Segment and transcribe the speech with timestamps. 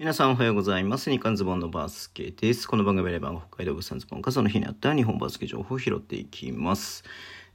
[0.00, 1.10] 皆さんおはようございます。
[1.10, 2.66] 日刊ズボンのバスケです。
[2.66, 7.04] この番組では北海道物産ズボンかその日にあった日本バスケ情報を拾っていきます。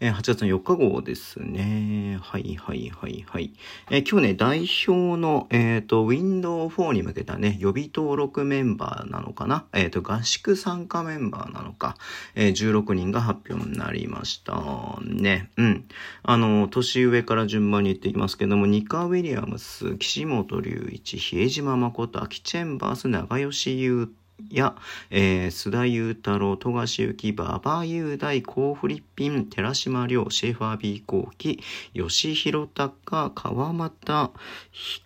[0.01, 2.19] えー、8月の4日号ですね。
[2.21, 3.53] はいはいはいはい。
[3.89, 9.65] えー、今日ね、代表の、えっ、ー、と、Window4 に向けたね、予備登録メンバーなのかな？
[9.73, 11.95] えっ、と、合宿参加メンバーなのか、
[12.35, 14.99] え16人が発表になりました。
[15.01, 15.49] ね。
[15.55, 15.85] うん。
[16.23, 24.11] あの、年上から順番に言っていきますけども、ニカ・ウィリアムス、岸本隆一、比江島誠、秋チェンバース、長吉優
[24.49, 24.75] や、
[25.09, 31.59] えー、須田雄太郎、富樫幸、馬場雄大、コーフリッピン、寺島亮、シェファービーコーキ、
[31.93, 34.31] 吉弘隆、川又、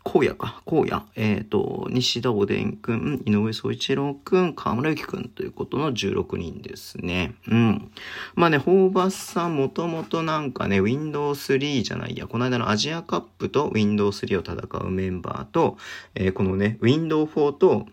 [0.03, 7.35] 荒野か、荒野、えっ、ー、と、西田おでんくん、井上総一郎くん、河村ゆきくんということの16人ですね。
[7.47, 7.91] うん。
[8.35, 15.77] まあね、ホーバスさんもともとなんかね、Windows 3じゃないや、この間のアジアカップと Windows 3を戦うメンバーと、
[16.16, 17.88] えー、このね、Windows 4と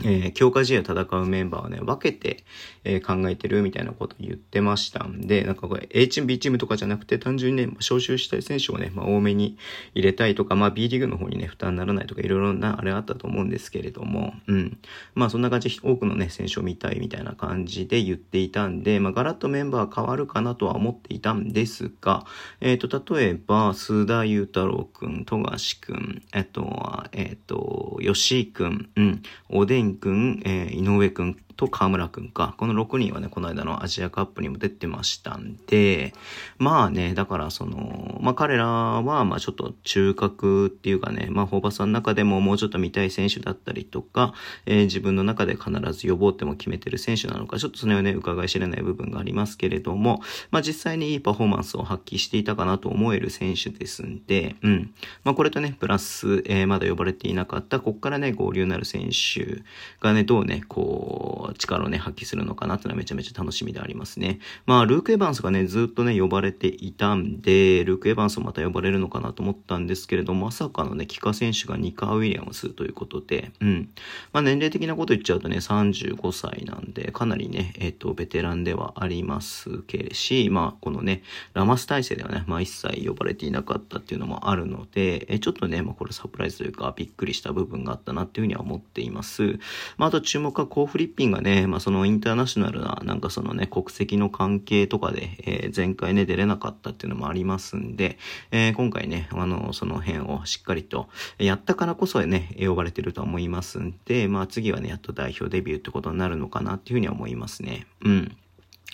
[0.00, 2.44] えー、強化試合を戦うメンバーをね、分けて、
[2.84, 9.56] えー、考えてるみたいなことを言ってましたんで、なんかこれ A チーム、B チームとかじゃなくて、単純にね、招集したい選手をね、まあ、多めに
[9.94, 14.78] 入れたいとか、まあ B リーグの方にね、負担にならないとか、いろいろなあれあったと思うんですけれども、うん。
[15.14, 22.24] まあそんな感じで多くのね、選手を見たいみたいな感じで言っていたんで、まあガラッとメンバー変わるかなとは思っていたんですが、
[22.60, 32.54] えっ、ー、と、例えば、須田雄太郎くん、富樫くん、えっと、えっ、と、吉井くん、うん、おでんくん、えー井上くんと河村くんか。
[32.58, 36.12] この6人はね、この間のアジアカップにも出てましたんで、
[36.58, 44.34] まあね、だからその、まあ彼らは、まあちょっと中核っていうかね、まあホーバスさんの中でももうちょっと見たい選手だったりとか、
[44.66, 54.94] えー、自分の中で必ず呼ぼうっても決めてる選手なのか、ちょっとそれはね、伺い知れない部分がありますけれども、まあ実際にいいパフォーマンスを発揮していたかなと思える選手ですんで、うん。
[55.24, 59.62] まあこれとね、プラス、えー、まだ呼ばれていなかった、こっからね、合流なる選手
[60.00, 64.38] がね、どうね、こう、力をね、発揮するのかなっていうのはめちゃめちゃ楽しみでありますね。
[64.66, 73.90] まあ、ルーク・エヴァンスがね、ずっとね、呼ばれていたんで、ルーク・エヴァンスもまた呼ばれるのかなと思ったんですけれども、まさかのね、帰化選手がニカ・ウィリアムスということで、うん。
[74.32, 81.22] まあ、年齢的なこと言っちゃうとね、35歳なんで、かなりね、えっ、ー、と、ベテランではありますけれし、まあ、このね、
[81.54, 89.58] ラマス体制ではね、まあ、一切呼ばれていなかったっていうのもあるので、えー、ちょっとね、まあ、これサプライズというか、びっくりした部分があったなっていうふうには思っています。
[89.96, 98.18] まあ、あと注目はコーフリッピングがね、まあ、そのインターナショナルな、なんかそのね、国籍の関係とかで、えー、前回ね、出れなかったっていうのもありますんで、
[98.52, 107.86] えー、今回ね、あの、その辺をしっかりと、やったからこそね、呼ばれてるとは思いますんで、まあ次はね、やっと代表デビューってことになるのかなっていうふうには思いますね。
[108.04, 108.36] うん。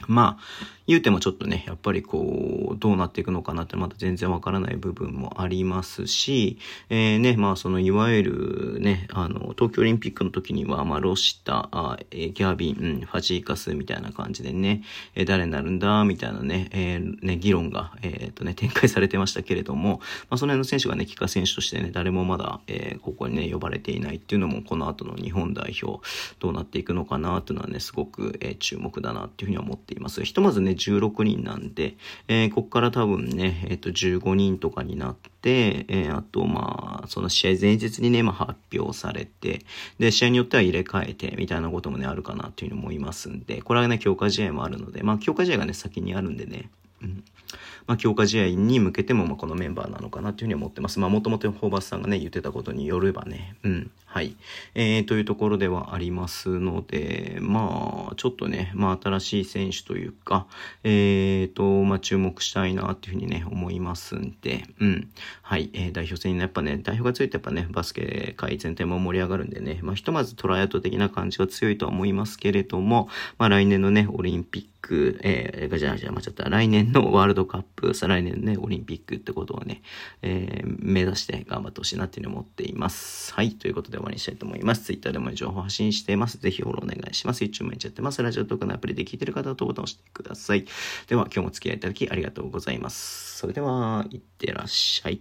[0.07, 14.83] まあ、言うてもちょっとね、やっぱりこう、どうなっていくのかなってまだ全然わからない部分もありますし、えー、ね、まあそのいわゆるね、あの、東京オリンピックの時には、まあロシタ、あえギャビン、うん、ファジーカスみたいな感じでね、
[15.15, 26.01] えー、誰になるんだ、みたいなね、えー、ね、議論が、えっ、とね、展開されてましたけれども、まあその辺の選手がね、帰化選手としてね、誰もまだ、えー、ここにね、呼ばれていないっていうのも、この後の日本代表、
[26.39, 30.23] どうなっていくのかなっていうのはね、すごく、えー、注目だなっていうふうに思ってています。
[30.23, 31.97] ひとまずね、16人なんで、
[32.29, 39.65] えー、こっから多分ね、えっ、ー、と、15人とかになって、えー、あと、まあ、その試合前日にね、まあ、発表されて、
[39.99, 46.71] で、試合によっては入れ替えて、みたいなこともね、あるかなというのもいますんで、これはね、強化試合もあるので、まあ、強化試合がね、先にあるんでね、
[47.89, 51.01] まあ、強化試合に向けても、まあ、このメンバーなのかなというふうに思ってます。
[51.01, 53.91] まあ、もともとホーバスさんがね、言ってたことによればね、うん。
[54.05, 54.37] はい。
[54.75, 60.47] えー、というところではありますので、まあ、ちょっとね、まあ、新しい選手というか、
[60.85, 65.09] えーと、まあ、注目したいなっていうふうにね、思いますんで、うん。
[65.41, 65.71] はい。
[65.73, 76.49] えー、代表戦にやっぱね、代表がついてやっぱね、バスケ界全体も盛り上がるんでね、まあ、ひとまずトライアウト的な感じが強いとは思いますけれども、まあ、来年のね、オリンピックク、えー、じゃあ、じゃ、間違った。
[76.49, 79.83] 来年のワールドカップ、再来年ね、オリンピックってことをね、
[80.23, 83.35] えー、目指して頑張ってほしいなっていうふうに思っています。
[83.35, 83.53] はい。
[83.53, 84.85] ということで終わりにしたいと思います。
[84.85, 86.39] Twitter でも情報発信しています。
[86.39, 87.45] ぜひフォローお願いします。
[87.45, 88.23] YouTube もやっちゃってます。
[88.23, 90.65] ラジオトークのアプリで聞いてる方はボタンを押してください。
[91.07, 93.39] では、今日もお付き合いいただきありがとうございます。
[93.39, 95.21] それでは、いってらっしゃい。